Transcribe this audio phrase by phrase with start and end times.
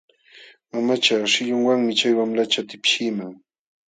[0.71, 3.33] Mamacha shillunwanmi chay wamlacha tipshiqman.